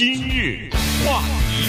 [0.00, 0.70] 今日
[1.04, 1.20] 话
[1.50, 1.68] 题，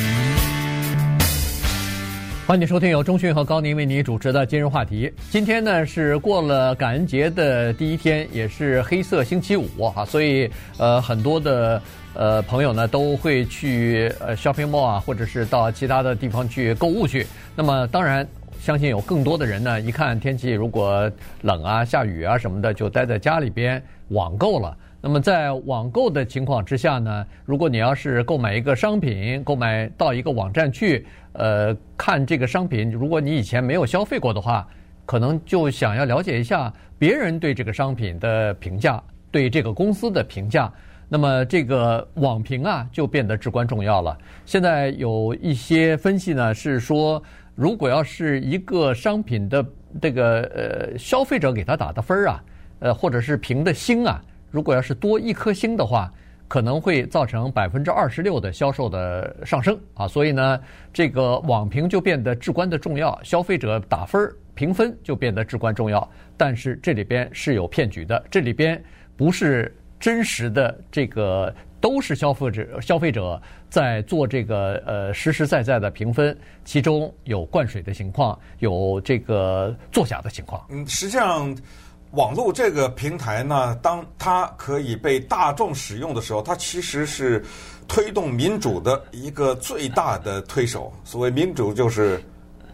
[2.48, 5.12] 欢迎收听由中讯和高宁为你主持的今日话题。
[5.30, 11.82] 今天呢是过了感恩节的第一天，也是黑色星期五啊，所以呃很多的
[12.14, 17.28] 呃朋友呢都会去呃 shopping mall 啊，或者是到其他的地方去购物去。
[17.54, 18.26] 那么当然。
[18.62, 21.12] 相信有更多的人呢，一看天气如果
[21.42, 24.78] 冷啊、下雨啊什么的，就待在家里边网购了。
[25.02, 34.68] 那么在网购的情况之下呢，如果你要是购买一个商品，购买到一个网站去，呃，看这个商品，如果你以前没有消费过的话，
[35.06, 40.72] 可能就想要了解一下别人对这个商品的评价，对这个公司的评价。
[41.10, 44.18] 那么这个网评啊，就变得至关重要了。
[44.46, 47.22] 现在有一些分析呢，是说。
[47.54, 49.64] 如果要是一个商品的
[50.02, 52.44] 这个呃消费者给他打的分儿啊，
[52.80, 56.14] 呃或者是评的星啊，如果要是多一颗星的话，
[56.48, 60.08] 可能会造成百分之二十六的销售的上升啊。
[60.08, 60.62] 所以呢，
[60.94, 66.08] 这个网评就变得至关的重要，消费者打分儿评分就变得至关重要。
[66.38, 68.80] 但是这里边是有骗局的，这里边
[69.18, 71.52] 不是真实的这个。
[71.82, 80.64] 都是消费者，消费者在做这个呃实实在在的评分，其中有灌水的情况，有这个作假的情况。
[80.70, 81.58] 嗯，实际上，
[82.12, 87.44] 网络这个平台呢，当它可以被大众使用的时候，它其实是
[87.88, 90.92] 推动民主的一个最大的推手。
[91.04, 92.24] 所谓民主，就是。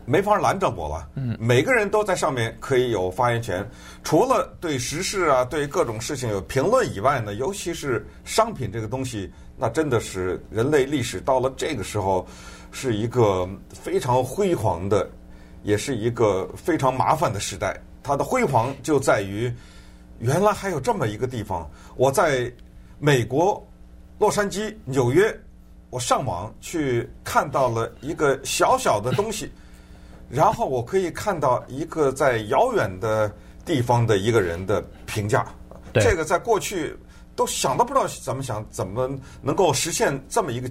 [0.10, 1.10] 没法拦着我了。
[1.16, 3.70] 嗯，每个人都在上面可以有发言权，
[4.06, 12.26] 除了对时事啊、对各种事情有评论以外呢，尤其是商品这个东西，那真的是人类历史到了这个时候，
[12.72, 15.06] 是一个非常辉煌的，
[15.62, 17.78] 也是一个非常麻烦的时代。
[18.08, 19.53] 它的辉煌就在于，
[20.19, 21.69] 原来还有这么一个地方。
[21.97, 22.50] 我在
[23.00, 23.61] 美国
[24.17, 25.38] 洛杉矶、纽约，
[25.89, 29.52] 我上网去看到了一个小小的东西。
[30.30, 33.30] 然后我可以看到一个在遥远的
[33.66, 35.46] 地方的一个人的评价，
[35.94, 36.96] 这个在过去
[37.35, 39.09] 都想都不知道怎么想，怎么
[39.41, 40.69] 能够实现这么一个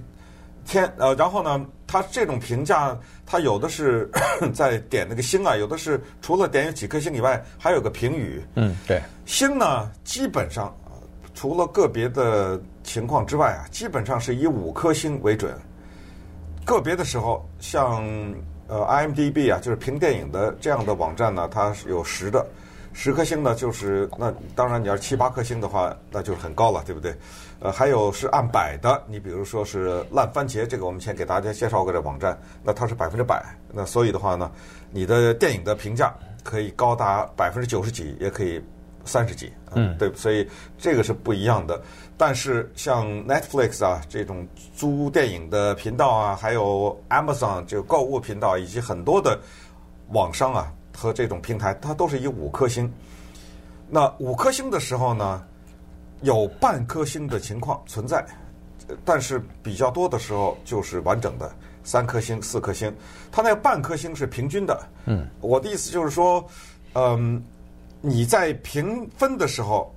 [0.67, 2.95] 天呃，然后呢，他这种评价，
[3.25, 4.07] 他有的是
[4.53, 8.43] 在点那个星啊，有的是除了点有几颗星以外，还有个评语。
[8.55, 9.01] 嗯，对。
[9.25, 10.75] 星呢，基本上
[11.33, 15.57] 除了个别的情况之外啊，基本上是以五颗星为准。
[16.65, 18.05] 个别的时候，像。
[18.69, 22.45] 呃，IMDB 啊，就是评电影的这样的网站呢，它是有十的，
[22.97, 27.15] 十颗星呢，就是那当然你要是七八颗星的话，那就是很高了，对不对？
[27.59, 34.51] 呃，还有是按百的，你比如说是烂番茄，这个我们先给大家介绍过这网站，那它是百分之百，那所以的话呢，
[34.89, 36.11] 你的电影的评价
[36.43, 38.59] 可以高达百分之九十几，也可以。
[39.09, 40.45] 三十几，嗯，对，所以
[40.77, 41.81] 这个是不一样的。
[42.17, 49.39] 但是像 Netflix 啊这种租电影的频道啊，还有 Amazon 就购物频道，以及很多的
[50.09, 52.91] 网商啊和这种平台，它都是以五颗星。
[53.87, 55.43] 那五颗星的时候呢，
[56.21, 58.25] 有半颗星的情况存在，
[59.05, 62.91] 但是比较多的时候就是完整的三颗星、四颗星。
[63.31, 64.87] 它那个半颗星是平均的。
[65.05, 66.43] 嗯，我的意思就是说，
[66.93, 67.43] 嗯。
[67.99, 69.91] 你在评分的时候，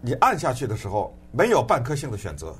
[0.00, 2.52] 你按下去的时候没有半颗星的选择，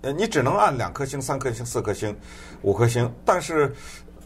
[0.00, 2.16] 呃，你只能按两颗星、三颗星、四颗星、
[2.62, 3.12] 五颗星。
[3.26, 3.70] 但是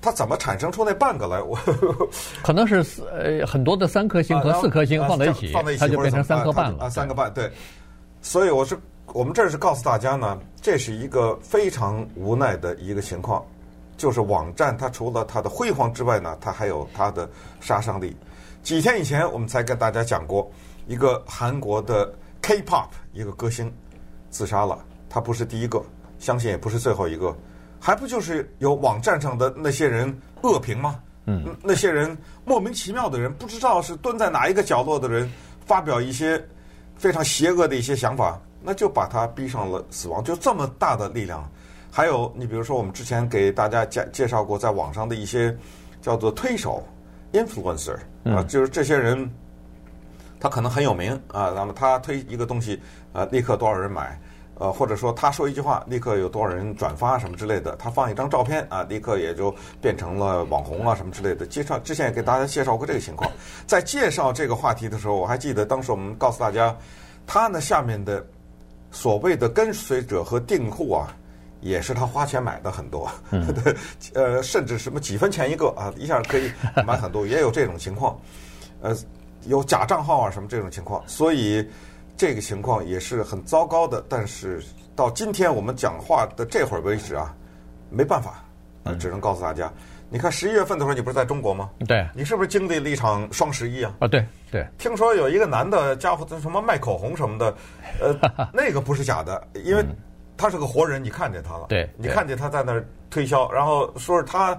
[0.03, 1.41] 它怎么产生出那半个来？
[1.41, 1.57] 我
[2.43, 6.85] 可能是呃很多的三颗星和四颗星放在一起，放在一起它就变成三颗半了。
[6.85, 7.51] 啊，三个半对。
[8.21, 8.77] 所以我是
[9.15, 13.45] 我们这是告诉大家呢，这是一个非常无奈的一个情况，
[13.97, 17.29] 就是网站它除了它的辉煌之外呢，它还有它的
[17.61, 18.17] 杀伤力。
[18.63, 20.51] 几天以前，我们才跟大家讲过，
[20.87, 23.73] 一个韩国的 K-pop 一个歌星
[24.31, 24.79] 自杀了。
[25.09, 25.83] 他不是第一个，
[26.19, 27.37] 相信也不是最后一个，
[27.85, 31.01] 还不就是有网站上的那些人恶评吗？
[31.27, 35.29] 嗯，那些人莫名其妙的人，不知道是蹲在哪一个角落的人，
[35.67, 36.41] 发表一些
[36.97, 40.23] 非常邪恶的一些想法，那就把他逼上了死亡。
[40.23, 41.45] 就这么大的力量。
[41.91, 45.55] 还有，你比如说，我们之前给大家介介绍过，在网上的一些
[46.01, 46.87] 叫做推手。
[47.33, 49.27] influencer 啊，就是这些人，
[50.39, 51.51] 他可能很有名啊。
[51.57, 52.79] 那么他推一个东西
[53.13, 54.21] 啊，立刻多少人买？
[54.63, 57.75] 呃，或者说他说一句话，立刻有多少人转发什么之类的。
[57.75, 61.45] 他放一张照片啊，立刻也就变成了网红啊什么之类的。
[61.45, 63.29] 介绍之前也给大家介绍过这个情况。
[63.67, 66.77] 在介绍这个话题的时候，我还记得当时我们告诉大家，
[67.27, 68.25] 他呢下面的
[68.93, 71.13] 所谓的跟随者和订户啊。
[71.61, 73.77] 也是他花钱买的很多， 对，
[74.15, 76.51] 呃，甚至什么几分钱一个啊，一下可以
[76.85, 78.19] 买很多，也有这种情况，
[78.81, 78.93] 呃，
[79.45, 81.65] 有假账号啊什么这种情况，所以
[82.17, 84.05] 这个情况也是很糟糕的。
[84.09, 84.63] 但是
[84.95, 87.35] 到今天我们讲话的这会儿为止啊，
[87.91, 88.43] 没办法，
[88.85, 89.73] 啊，只能告诉大家，
[90.09, 91.71] 你看十一月份的时候，你不是在中国吗？
[91.87, 93.95] 对，你是不是经历了一场双十一啊？
[94.01, 94.67] 啊，对对。
[94.79, 97.55] 听说有一个男的家伙，他什么卖口红什么的，
[98.01, 99.85] 呃， 那个不是假的，因为
[100.37, 104.59] 他是个活人，你看见他了，对，你看见他在那儿推销，然后说是他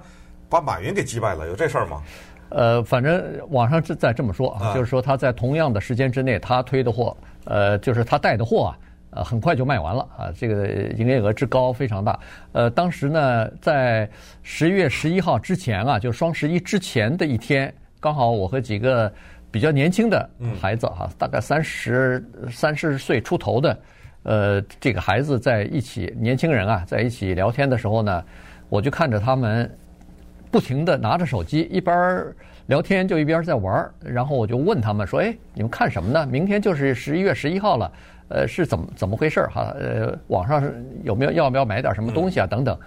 [0.49, 2.01] 把马云给击败了，有这事儿吗？
[2.49, 8.77] 呃，反正网上是在这么说啊，就是说他在同样的时间之内，他推的货，呃，就是他带的货啊，
[9.11, 10.67] 呃，很快就卖完了啊，这个
[10.97, 12.19] 营业额之高非常大。
[12.51, 14.09] 呃，当时呢，在
[14.41, 19.11] 十一月十一号之前啊，就双十一之前的一天，刚好我和几个
[19.51, 20.29] 比较年轻的
[20.59, 23.79] 孩子哈、大概三十三十岁出头的，
[24.23, 28.23] 呃，这个孩子在一起，年轻人啊，在一起聊天的时候呢，
[28.69, 29.69] 我就看着他们。
[30.51, 32.35] 不停地拿着手机，一边儿
[32.67, 33.93] 聊天就一边在玩儿。
[33.99, 36.25] 然后我就问他们说：“哎，你们看什么呢？
[36.25, 37.91] 明天就是十一月十一号了，
[38.29, 39.75] 呃，是怎么怎么回事儿哈？
[39.79, 40.63] 呃，网上
[41.03, 42.47] 有没有要不要买点什么东西啊？
[42.47, 42.77] 等等。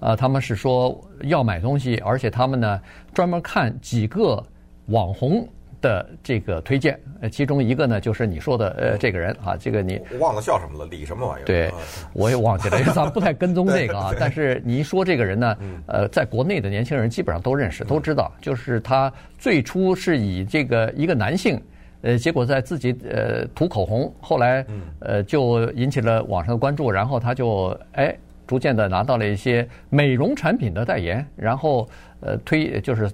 [0.00, 2.80] 啊，他们是说要买东西，而且他们呢
[3.14, 4.42] 专门看几个
[4.86, 5.48] 网红。”
[5.82, 11.44] 的这个推荐，呃，其中一个呢，就是你说的呃这个人啊，这个你我忘了叫什么了，李什么玩意儿？
[11.44, 11.70] 对，
[12.14, 14.14] 我也忘记了，因为咱们不太跟踪这个啊。
[14.18, 15.56] 但是你一说这个人呢，
[15.86, 21.60] 呃，在国内的年轻人基本上都认识，都知道，就是他最初是以这个一个男性，
[22.02, 24.64] 呃，结果在自己呃涂口红，后来
[25.00, 31.88] 呃就引起了网上的关注，然后他就哎逐渐的拿到了一些美容产品的代言，然后
[32.20, 33.10] 呃推就是。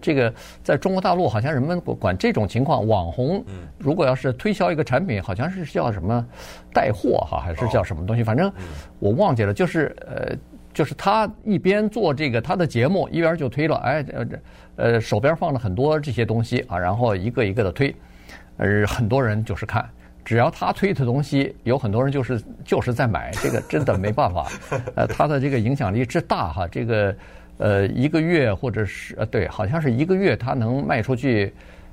[0.00, 0.32] 这个
[0.62, 3.44] 在中国大陆好像人们管这种情况，网红
[3.78, 6.24] 如果要是推销一个产品，好像是叫什么
[6.72, 8.22] 带货哈，还是叫什么东西？
[8.22, 8.52] 反正
[8.98, 9.52] 我忘记了。
[9.52, 10.36] 就是呃，
[10.72, 14.26] 就是他一边做这个他的节目，一边就推了，哎呃
[14.76, 17.94] 呃手边放了很多这些东西啊，然后一个一个的推，
[18.56, 19.88] 而很多人就是看，
[20.24, 24.46] 只要他推的东西，有很多人就是就是在买，这个真的没办法。
[24.94, 27.14] 呃，他的这个影响力之大哈，这个。
[27.58, 31.52] 呃，一个月或者是呃，对，好像是一个月，他能卖出去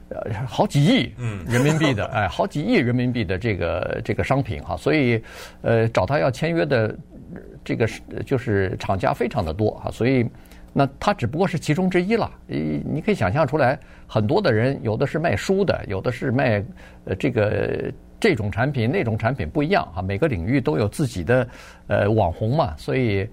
[0.10, 1.12] 呃好几亿
[1.48, 5.22] 人民币的， 哎，好几亿人民币的这个这个商品哈，所以
[5.62, 6.98] 呃找他要签约的
[7.64, 10.26] 这个是就是厂家非常的多哈，所以
[10.74, 12.32] 那他只不过是其中之一了。
[12.48, 13.78] 你你可以想象出来，
[14.08, 16.64] 很多的人有的是卖书的，有的是卖
[17.06, 21.48] 呃这个这种产品那种产品不一样哈，每个领域都有自己的
[21.88, 23.30] 呃网红嘛，所以。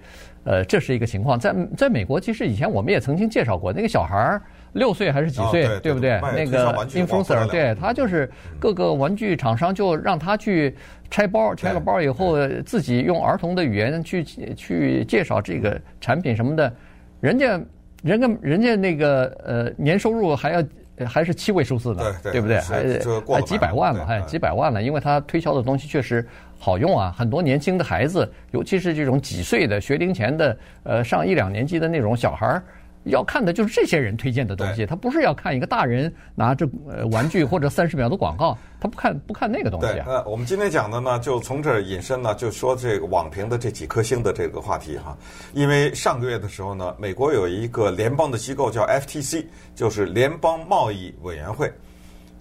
[0.47, 4.41] 呃，这是一个情况，在在美国，其实以前我们也曾经介绍过，那个小孩儿
[4.71, 6.21] 六岁还是几岁，对不对？
[6.21, 10.73] 那个 influencer，对，他就是各个玩具厂商就让他去
[11.11, 16.73] 拆包，拆了包以后自己用儿童的语言去去介绍这个产品什么的，
[17.19, 17.59] 人家，
[18.01, 20.63] 人家人家那个呃年收入还要
[21.05, 22.59] 还是七位数字呢，对不对？
[22.61, 22.83] 还
[23.27, 26.27] 还几百万嘛，还几百万呢，因为他推销的东西确实。
[26.59, 27.13] 好用啊！
[27.15, 32.63] 很多年轻的孩子，尤其是这种几岁的学龄前的，呃，上一两年级的那种小孩儿，
[33.07, 34.85] 要看的就是这些人推荐的东西。
[34.85, 40.05] 他不是要看一个大人拿着呃玩具或者三十秒的广告，他不看不看那个东西啊。
[40.07, 45.17] 呃，我们今天讲的呢，就从这儿引申呢，就说这个网评的这几颗星的这个话题哈。
[45.53, 49.45] 因为上个月的时候呢，美国有一个联邦的机构叫 FTC，
[49.75, 51.71] 就是联邦贸易委员会。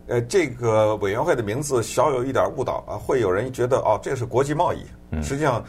[0.09, 4.79] 呃，这个委员会的名字小有一点误导啊，会有人觉得哦，这是国际贸易。
[5.23, 5.65] 实际上，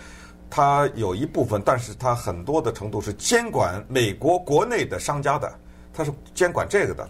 [0.50, 5.54] 它有一部分，但是它很多的程度是监管美国国内的商家的，
[5.94, 7.08] 它是监管这个的。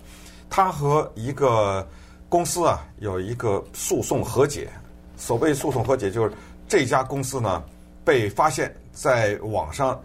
[0.49, 1.87] 它和一个
[2.29, 4.69] 公司啊有一个诉讼和解。
[5.15, 6.31] 所谓诉讼和解，就是
[6.67, 7.63] 这家公司呢
[8.03, 9.99] 被发现在网上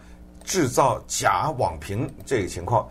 [0.44, 2.88] 制造假网评这个情况。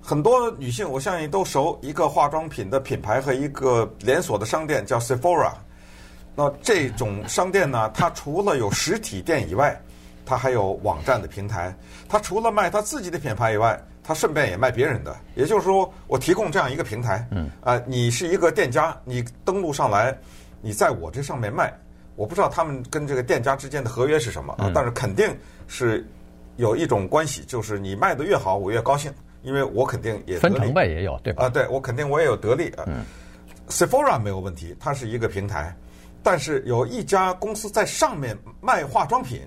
[0.00, 5.52] 很多女性，我相信都熟一个化妆品的品牌和一个连锁的商店叫 Sephora。
[6.34, 9.80] 那这种商店呢，它除了有实体店以外，
[10.26, 11.74] 它还有网站的平台。
[12.08, 15.16] 它除了卖它自己的品牌以外，它顺便也卖别人的。
[15.34, 20.16] 也就是说，我提供这样一个平台，嗯，啊，你是一个店家，你登录上来，
[20.60, 21.72] 你在我这上面卖，
[22.16, 25.34] 我不知道他们跟这个店家之间的合约是什么啊，但是肯定
[25.68, 26.06] 是
[26.56, 29.12] 有一种关系，就是你卖的越好，我越高兴。
[29.42, 31.44] 因为我肯定也分成呗，也有对吧？
[31.44, 32.84] 啊，对，我肯定我也有得利啊。
[32.86, 33.04] 嗯
[33.68, 35.76] ，Sephora 没有问题，它是一个平台，
[36.24, 39.42] 但是有一家公司在上面卖化妆品，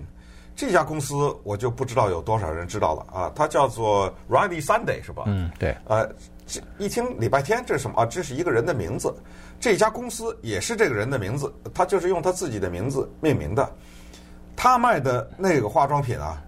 [0.54, 3.32] 这家公司我就不知道有多少人知道了啊。
[3.34, 5.24] 它叫做 Riley Sunday 是吧？
[5.26, 5.76] 嗯，对。
[5.86, 6.08] 呃，
[6.78, 8.06] 一听礼拜天这是什么啊？
[8.06, 9.12] 这是一个人的名字，
[9.58, 13.68] 这家公司也是这个人的名字，他就是用他自己的名字命名的。
[14.56, 16.40] 他卖的那个化妆品啊。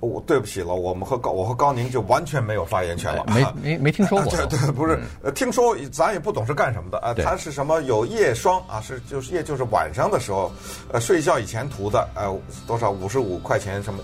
[0.00, 3.24] 我对不起了，我们和高我和高宁就完全没有发言权了。
[3.26, 4.30] 没没没听说过。
[4.30, 7.12] 对对，不是，呃，听说咱也不懂是干什么的啊。
[7.14, 7.80] 它是什么？
[7.82, 10.52] 有夜霜啊，是就是夜就是晚上的时候，
[10.92, 12.32] 呃，睡觉以前涂的，呃，
[12.66, 13.98] 多少五十五块钱什么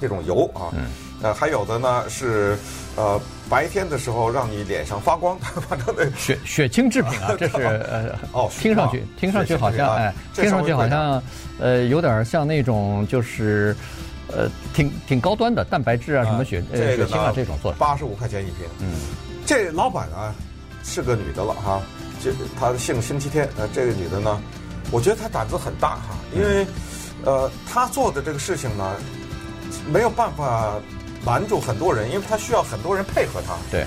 [0.00, 0.72] 这种油啊。
[0.72, 0.86] 嗯。
[1.22, 2.58] 呃，还有的呢是，
[2.96, 5.38] 呃，白天的时候让你脸上发光，
[5.68, 11.22] 反正那血血清制品啊， 这是呃哦，听上去听上去好像哎，听上去好像
[11.58, 13.74] 呃有点像那种就是。
[14.28, 18.66] 呃，挺挺高端的蛋白质啊，什么血呃血清啊这种做的，八十五块钱一瓶。
[18.80, 18.94] 嗯，
[19.46, 20.34] 这老板啊
[20.82, 21.80] 是个女的了哈，
[22.22, 23.48] 这她姓星期天。
[23.56, 24.40] 呃，这个女的呢，
[24.90, 26.66] 我觉得她胆子很大哈，因为
[27.24, 28.96] 呃她做的这个事情呢，
[29.88, 30.74] 没有办法
[31.24, 33.54] 瞒住很多人，因为她需要很多人配合她。
[33.70, 33.86] 对，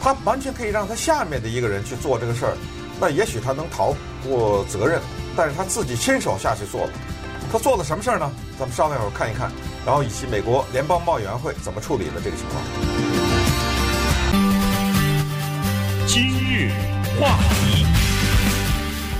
[0.00, 2.56] 她完全可以让她下面的一个人去做这个事儿，
[3.00, 5.00] 那也许她能逃过责任，
[5.36, 6.92] 但是她自己亲手下去做了。
[7.52, 8.30] 她做了什么事儿呢？
[8.56, 9.50] 咱们稍等一会儿看一看。
[9.86, 12.62] 然后以及美国联邦贸易委员会怎么处理的这个情况？
[16.06, 16.70] 今日
[17.18, 17.86] 话题，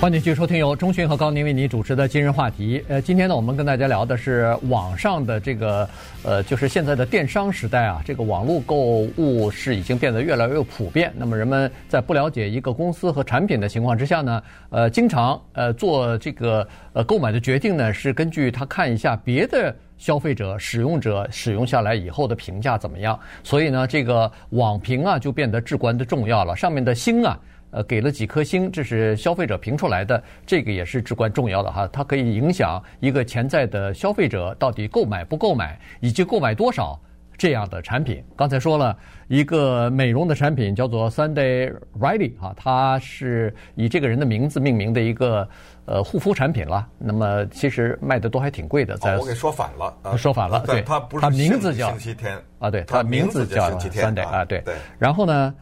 [0.02, 2.84] 欢迎继续收听由中讯和高宁为您主持的今日话题。
[2.88, 5.88] 呃，今天呢，我们跟大家聊的是网上的这个
[6.22, 11.10] 呃，就是现在的电商时代啊，这个网络购物是已经变得越来越普遍。
[11.16, 19.74] 那么人们在不了解一个公司和产品的情况之下呢，呃，经常呃做这个呃购买的决定呢，是根据他看一下别的。
[20.00, 23.20] 消费者、使用者使用下来以后的评价怎么样？
[23.44, 26.56] 所以呢，这个网评啊就变得至关的重要了。
[26.56, 27.38] 上面的星啊，
[27.70, 31.86] 呃，给了几颗星，这是消费者评出来的，这个也是至关重要的哈。
[31.92, 36.98] 它可以影响一个潜在的消费者到底购买不购买，以及购买多少
[37.40, 38.22] 这样的产品。
[38.36, 38.94] 刚才说了
[39.28, 45.48] 一个美容的产品叫做 Sunday Riley 哈，它是以这个人的名字命名的一个。
[45.86, 48.96] 呃，护肤产品了，那么其实卖的都还挺贵的。
[48.98, 50.62] 在、哦、我给说反了，啊、说反了。
[50.64, 54.60] 对，它不是他名字叫星期天啊，对，它名字叫 Sunday 啊，对。
[54.60, 54.76] 对。
[55.00, 55.52] 然后呢，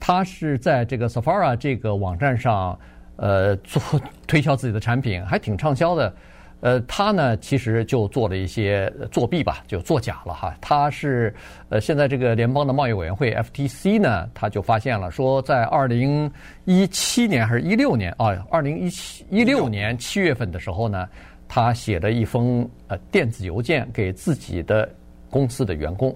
[0.00, 2.76] 他是在这个 Sephora 这个网站上，
[3.14, 3.80] 呃，做
[4.26, 6.12] 推销自己的产品，还挺畅销的。
[6.60, 10.54] 呃，他呢，其实就做了一些作弊吧，就作假了哈。
[10.60, 11.34] 他是
[11.70, 16.30] 呃，现在这个联邦的贸易委员会 FTC 呢，他就发现了，说在二零
[16.66, 21.08] 一七年还是一六年啊，二零一七一六年七月份的时候呢，
[21.48, 24.86] 他写了一封呃电子邮件给自己的
[25.30, 26.14] 公司的员工，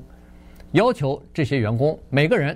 [0.72, 2.54] 要求这些员工每个人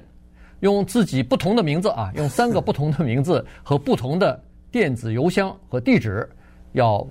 [0.60, 4.38] 用自己不同的名字啊，用三个不同的名字和不同的
[4.70, 6.28] 电子邮箱和地址
[6.72, 7.02] 要。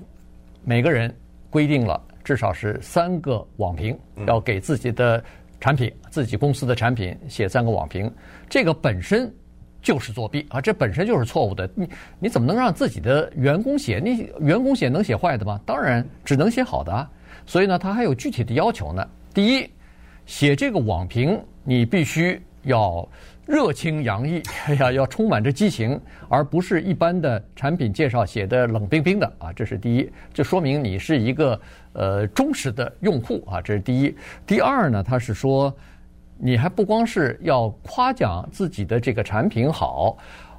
[0.64, 1.14] 每个人
[1.50, 5.24] 规定了至少是三个网评，要给自己的
[5.60, 8.12] 产品、自己公司的产品写三个网评，
[8.50, 9.34] 这个本身
[9.82, 10.60] 就是作弊啊！
[10.60, 11.70] 这本身就是错误的。
[11.74, 14.02] 你你怎么能让自己的员工写？
[14.04, 15.60] 你员工写能写坏的吗？
[15.66, 17.10] 当然只能写好的啊！
[17.46, 19.08] 所以呢，他还有具体的要求呢。
[19.34, 19.70] 第一，
[20.26, 23.08] 写这个网评，你必须要。
[23.48, 29.54] 热情洋溢， 哎呀，要充满着激情，而不是一般的产品介绍写的冷冰冰的啊！
[29.54, 31.60] 这是第一，这说明你是一个
[31.94, 33.62] 呃忠实的用户啊！
[33.62, 34.13] 这是第一。
[34.46, 35.74] 第二呢，他是说，
[36.38, 40.18] 你还不光是要夸奖自己的这个产品好，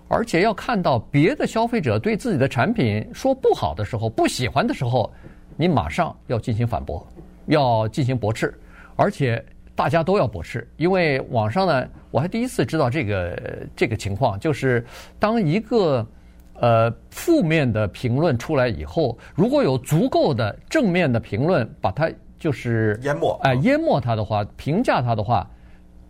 [0.08, 5.12] 而且要看到别的消费者对自己的产品说不好的时候、不喜欢的时候，
[5.58, 7.06] 你马上要进行反驳，
[7.44, 8.58] 要进行驳斥，
[8.96, 9.44] 而且。
[9.78, 13.38] 大家都要驳斥，因为网上呢，我还第一次知道这个
[13.76, 14.84] 这个情况，就是
[15.20, 16.04] 当一个
[16.54, 25.48] 呃负面的评论出来以后，如果有足够的正面的评论把它就是淹没，哎，淹没它的话，评价它的话，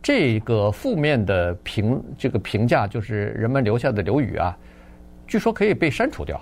[0.02, 4.56] 这个负面的评这个评价就是人们留下的留语啊，
[5.26, 6.40] 据说可以被删除掉。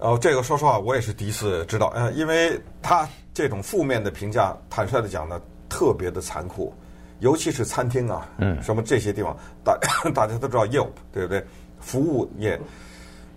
[0.00, 5.40] 哦，这个说实话，我也是第一次知道，嗯，因为他这种负面的评价，坦率的讲呢。
[5.68, 6.72] 特别的残酷，
[7.20, 9.78] 尤其是餐厅啊，嗯，什么这些地方，大
[10.14, 11.44] 大家都知道 Yelp，对不对？
[11.80, 12.58] 服务业，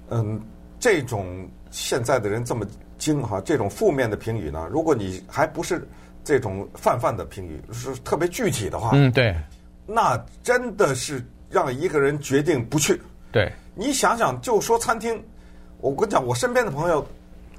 [0.10, 0.42] 嗯，
[0.80, 2.66] 这种现在的人这么
[2.98, 5.88] 精哈，这种负面的评语呢，如果你还不是
[6.24, 9.36] 这种泛泛的评语，是特别具体的话，嗯，对，
[9.86, 13.02] 那真的是让一个人决定不去。
[13.32, 15.24] 对，你想想，就说餐厅，
[15.80, 17.06] 我跟你讲，我身边的朋友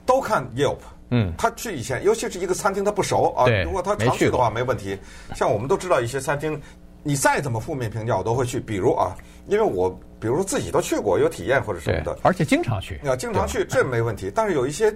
[0.04, 0.78] 都看 Yelp。
[1.10, 3.46] 嗯，他去以前，尤其是一个餐厅，他不熟啊。
[3.64, 4.96] 如果他常去的话，没问题。
[5.34, 6.60] 像我们都知道一些餐厅，
[7.02, 8.60] 你再怎么负面评价，我都会去。
[8.60, 9.14] 比如啊，
[9.46, 9.90] 因为我
[10.20, 13.00] 比如说自己都去过，有体验或者什么的，而且经常去。
[13.02, 14.30] 要经常去，这没问题。
[14.34, 14.94] 但是有一些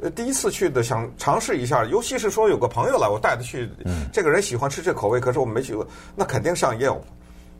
[0.00, 3.68] 呃第一次去的，想尝试一下，尤其是说有个朋友来，我带他去，
[4.12, 5.86] 这个人喜欢吃这口味，可是我们没去过，
[6.16, 7.00] 那肯定上 Yelp。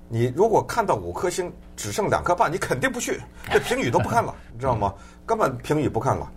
[0.09, 3.21] 你如果看到五颗星只剩两颗半，你肯定不去，
[3.53, 4.93] 这评语都不看了，你知道吗？
[5.27, 6.29] 根本评语不看了。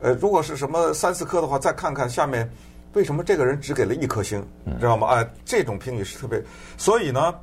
[0.00, 2.50] 呃，如果是什么三四颗的话，再看看下面
[2.94, 4.44] 为什么这个人只给了一颗星？
[4.78, 5.08] 知道吗？
[5.08, 6.42] 哎，这种评语是特别，
[6.76, 7.34] 所以呢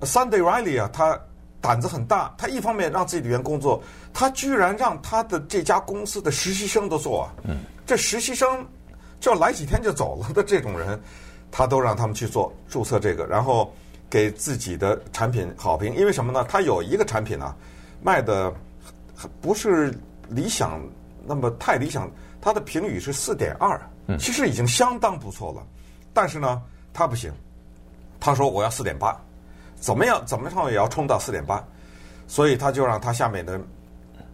[0.00, 1.18] ，Sunday Riley 啊，他
[1.60, 7.32] 胆子很大，他一方面让自己的员工做，他居然让他的这家公司的实习生都做啊。
[7.86, 8.66] 这实习生
[9.20, 11.00] 就来几天就走了的这种人，
[11.50, 13.72] 他都让他们去做注册这个，然后
[14.10, 15.94] 给自己的产品好评。
[15.94, 16.44] 因为什么呢？
[16.48, 17.54] 他有一个产品啊，
[18.02, 18.52] 卖的
[19.40, 19.94] 不是
[20.28, 20.80] 理想，
[21.24, 22.10] 那么太理想，
[22.40, 23.80] 他的评语是四点二。
[24.18, 25.64] 其实已经相当不错了，
[26.12, 26.60] 但是呢，
[26.92, 27.32] 他不行。
[28.18, 29.16] 他说我要四点八，
[29.76, 30.22] 怎么样？
[30.26, 31.64] 怎么样也要冲到四点八，
[32.26, 33.60] 所以他就让他下面的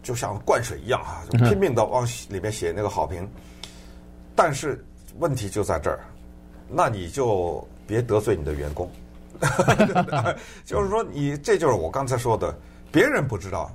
[0.03, 3.29] 就像灌水一样啊，就拼命的往里面写那个好评。
[4.35, 4.85] 但是
[5.19, 6.01] 问题就在这儿，
[6.69, 8.91] 那你就别得罪你的员工。
[10.65, 12.57] 就是说，你这就是我刚才说的，
[12.91, 13.71] 别人不知道，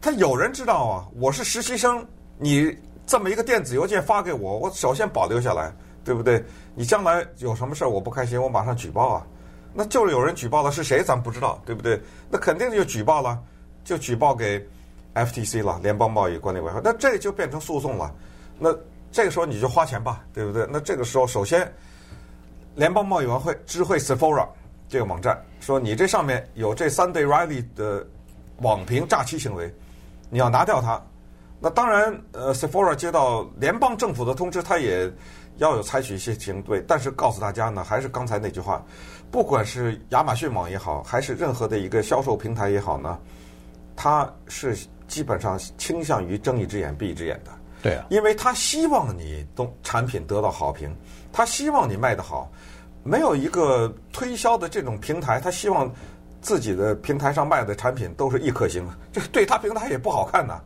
[0.00, 1.08] 他有人知道啊。
[1.14, 2.06] 我是实习生，
[2.38, 2.76] 你。
[3.08, 5.72] 这么一个电子邮件发给我，我首先保留下来，
[6.04, 6.44] 对不对？
[6.74, 9.24] 你将来有什么事儿我不开心，我马上举报啊。
[9.72, 12.02] 那就是有人举报了，是谁咱不知道，对不对？
[12.28, 13.40] 那肯定就举报了，
[13.84, 14.60] 就举报给
[15.14, 16.80] FTC 了，联邦贸易管理委员会。
[16.82, 18.12] 那这就变成诉讼了。
[18.58, 18.76] 那
[19.12, 20.66] 这个时候你就花钱吧，对不对？
[20.68, 21.72] 那这个时候，首先
[22.74, 24.48] 联邦贸易委员会知会 Sephora
[24.88, 28.04] 这个网站，说你这上面有这 Sunday Riley 的
[28.62, 29.72] 网评诈欺行为，
[30.28, 31.00] 你要拿掉它。
[31.58, 35.10] 那当然，呃，Sephora 接到联邦政府的通知，他也
[35.56, 36.78] 要有采取一些行动。
[36.86, 38.84] 但是告诉大家呢，还是刚才那句话，
[39.30, 43.18] 不管是亚马逊网也好，还是任何的一个销售平台也好呢，
[43.96, 44.76] 他是
[45.08, 47.50] 基本上倾向于睁一只眼闭一只眼的。
[47.82, 50.94] 对啊，因为他希望你东产品得到好评，
[51.32, 52.52] 他希望你卖得好。
[53.02, 55.90] 没有一个推销的这种平台，他希望
[56.42, 60.60] 自己的平台上卖的产品都是一颗星，这对他平台也不好看呐。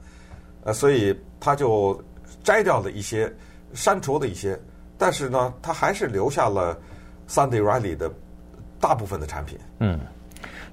[0.64, 1.99] 呃，所以他就
[2.43, 3.33] 摘掉了一些，
[3.73, 4.59] 删除了一些，
[4.99, 6.79] 但是呢，他还是留下了
[7.29, 8.11] Sunday Riley 的
[8.79, 9.59] 大部分的产品。
[9.79, 9.99] 嗯，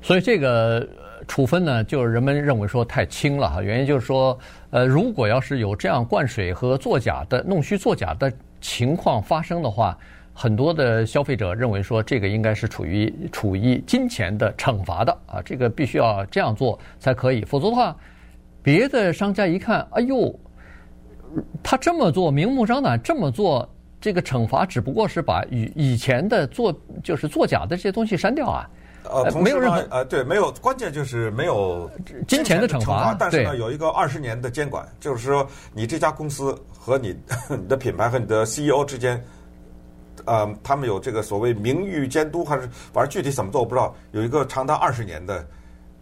[0.02, 0.86] 所以这个
[1.28, 3.62] 处分呢，就是人们认为说太轻了哈。
[3.62, 4.38] 原因就是说，
[4.72, 9.98] 呃，如果要是有这样灌水和作假的、弄虚作假的情况发生的话，
[10.34, 17.96] 很多的消费者认为说，这个应该是处于处于金钱的惩罚的啊，这个必须要这样做才可以，否则的话。
[18.68, 20.38] 别的商家一看，哎呦，
[21.64, 23.66] 他这么做明目张胆这么做，
[24.02, 28.70] 这个惩罚只不过是把以以前的做就是作假的这些东西删掉啊。
[29.10, 31.90] 呃，没有任何呃，对，没有，关键就是没有
[32.28, 33.16] 金钱的惩罚。
[33.18, 39.24] 但是呢，有一个二十年的监管，就是说你这家公司和你 你的品牌和你的 CEO 之间，
[40.26, 45.48] 呃，他们有这个所谓名誉监督，还是反正具体怎么做我不知道，有一个长达二十年的。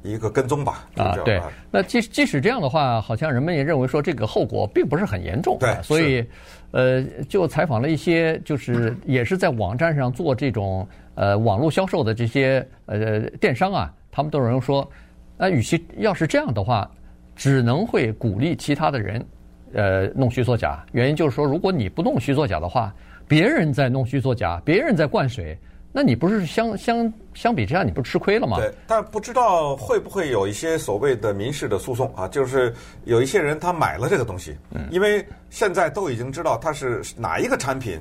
[0.05, 1.41] 一个跟踪吧，啊，对，
[1.71, 6.23] 那即即使这样的话，好像人们也认为说这个后果并不是很严重，对，所以，
[6.71, 14.89] 呃，就采访了一些就是也是在网站上做这种呃网络销售的这些呃电商啊，他们都有人说，
[15.37, 16.89] 那与其要是这样的话，
[17.35, 19.25] 只能会鼓励其他的人
[19.73, 22.93] 呃弄虚作假，原因就是说，如果你不弄虚作假的话，
[23.27, 25.57] 别人在弄虚作假，别人在灌水。
[25.97, 28.57] 那你不是相相相比之下，你不吃亏了吗？
[28.57, 32.27] 对，但不知道会不会有一些所谓的民事的诉讼啊？
[32.27, 37.97] 就是有一些人他买了这个东西，嗯，因为现在都已经知道他是哪一个产品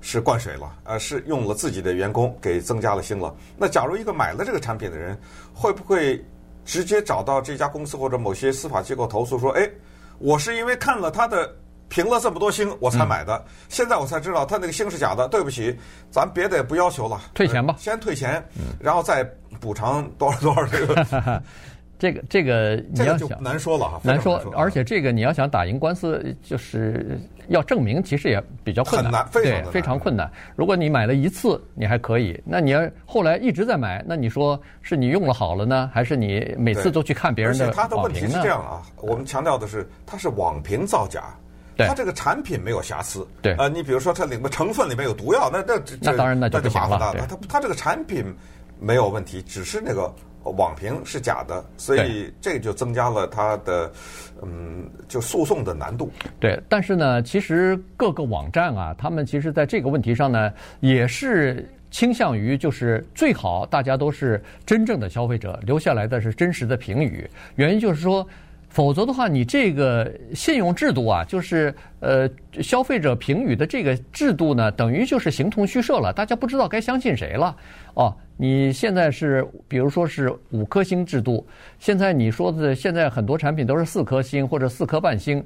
[0.00, 3.32] 是灌水了，呃，是用了自己的员工给增加了星了。
[3.56, 5.16] 那假如一个买了这个产品的人，
[5.54, 6.20] 会不会
[6.64, 9.70] 直接找到这家公司或者某些司法机构投诉说，哎，
[10.18, 11.48] 我是因为看了他的。
[11.88, 13.36] 评了这么多星，我才买的。
[13.36, 15.28] 嗯、现在我才知道他那个星是假的。
[15.28, 15.76] 对不起，
[16.10, 17.76] 咱别的也不要求了，退钱吧。
[17.78, 18.44] 先退钱，
[18.80, 19.24] 然后再
[19.60, 21.42] 补偿多少多少这个。
[21.98, 24.36] 这个这个你要想难说了哈，难说。
[24.54, 27.18] 而且这个你要想打赢官司，就是
[27.48, 30.30] 要证明，其实也比较困难，难非常对非常困难。
[30.56, 37.80] 如果你买了一次，你还可以；那你要后来一直在买，那你说是你用了好了呢，还是你每次都去看别人的网评呢？
[37.80, 41.34] 而且他的问题是这样啊，我们强调的是，它是网评造假。
[41.76, 47.14] 它这个产品没有瑕疵，对，呃，你比如说它里面成分里面有毒药，那那那当然那就麻烦了。
[47.18, 48.24] 它它它这个产品
[48.80, 50.10] 没有问题，只是那个
[50.44, 53.92] 网评是假的，所以这就增加了它的
[54.42, 56.10] 嗯，就诉讼的难度。
[56.40, 67.28] 对，但是呢，其实各个网站啊，他们其实在这个问题上呢，也是倾向于就是最好大家都是真正的消费者，留下来的是真实的评语。
[67.56, 68.26] 原因就是说。
[68.68, 72.28] 否则的话，你这个信用制度啊，就是呃
[72.60, 77.56] 消费者评语的这个制度呢，等于就是形同虚设了，大家不知道该相信谁了。
[77.94, 81.46] 哦，你现在是比如说是五颗星制度，
[81.78, 85.42] 现在你说的现在很多产品都是四颗星或者四颗半星，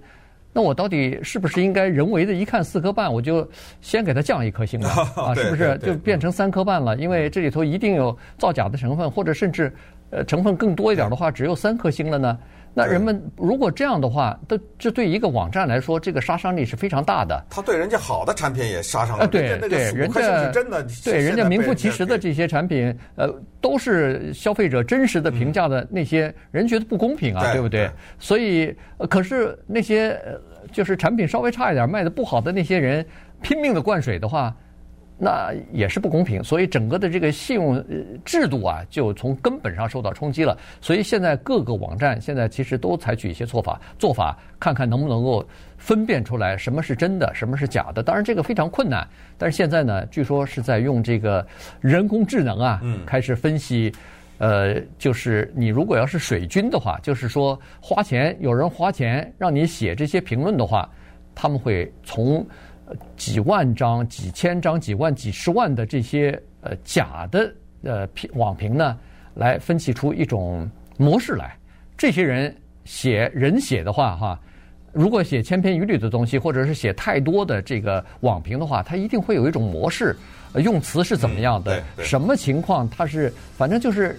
[0.53, 3.49] 那我到底是不是应该人为的一看四颗半，我就
[3.81, 4.89] 先给它降一颗星吧？
[5.15, 6.97] 啊，是不是就变成三颗半了？
[6.97, 9.73] 因为这里头一定有造假的成分，或者甚至
[10.11, 12.37] 呃成分更多一点的话，只有三颗星了呢？
[12.73, 17.45] 那人们如果这样的话，都这对一个网站来说，这个杀伤力是非常大的。
[17.51, 19.23] 他对人家好的产品也杀伤力。
[19.23, 23.29] 啊，对对，人家是真的，对人家名副其实的这些产品，呃，
[23.61, 27.91] 都是消费者真实的评价的那些人觉得不公平啊，对不对？
[28.19, 28.75] 所以，
[29.09, 30.19] 可是那些
[30.73, 33.05] 就是产品稍微差一点、卖的不好的那些人，
[33.43, 34.55] 拼命的灌水的话。
[35.23, 37.85] 那也是不公平，所以整个的这个信用
[38.25, 40.57] 制度啊，就从根本上受到冲击了。
[40.81, 48.03] 所以现在各个网站现在其实都采取一些做法，做法看看能不能够分辨出来什么是真的，什么是假的。
[48.03, 49.07] 当然这个非常困难，
[49.37, 51.47] 但是现在呢，据说是在用这个
[51.83, 53.93] 人工智能啊，开始分析。
[54.39, 60.89] 呃，就是你如果要是水军的话，就是说花钱有人花钱让你写这些评论的话，
[61.35, 62.43] 他们会从。
[63.17, 68.97] 几万张、几千张、几万、几十万的这些呃假的呃评网评呢，
[69.35, 71.57] 来分析出一种模式来。
[71.97, 74.41] 这些人写人写的话哈，
[74.93, 80.17] 如果写千篇一律的东西，或者是写太多的这个网评的话，他一定会有一种模式，
[80.55, 84.19] 用词是怎么样的，什么情况，他是反正就是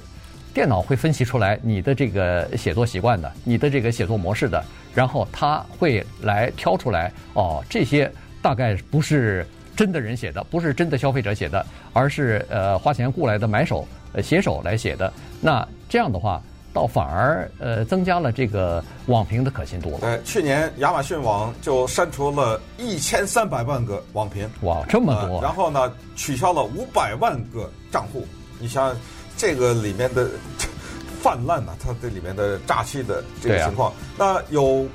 [0.53, 8.11] 电脑会分析出来你的这个写作习惯的，你的这个写作模式的，然后他会来挑出来哦这些。
[8.41, 15.11] 大概不是真的人写的，不是真的消费者写的，而是呃花钱雇来的买手、呃写手来写的。
[15.39, 16.41] 那这样的话，
[16.73, 19.99] 倒反而呃增加了这个网评的可信度了。
[19.99, 25.37] 对，去年亚马逊网就删除了一千三百万个网评，哇，这么多！
[25.37, 28.27] 呃，然后呢，取消了五百万个账户。
[28.59, 28.95] 你想
[29.37, 30.29] 这个里面的
[31.21, 34.85] 泛滥呐，它这里面的诈欺的这个情况，啊、那有。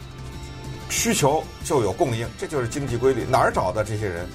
[0.88, 3.24] 需求就有供应，这就是经济规律。
[3.28, 4.26] 哪儿找的这些人？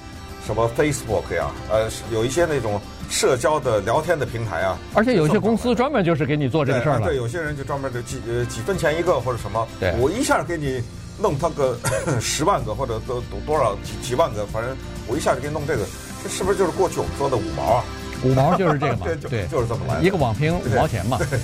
[0.44, 1.52] 什么 Facebook 呀？
[1.70, 4.76] 呃，有一些那种社交的聊天的平台啊。
[4.92, 7.06] 而且有些公司专门就是给你做这个事儿了。
[7.06, 9.64] 对，有些人就专门就几呃几分钱一个或者什么。
[9.78, 9.94] 对。
[10.00, 10.82] 我一下给你
[11.20, 11.78] 弄他个
[12.20, 15.84] 十万个或者多多少几几万个，反正我一下就给你弄这个，
[16.24, 17.84] 这是不是就是过去我们说的五毛啊？
[18.24, 19.06] 五毛就是这个嘛。
[19.30, 20.02] 对，就是这么来的。
[20.02, 21.18] 一个网评五毛钱嘛。
[21.30, 21.38] 对。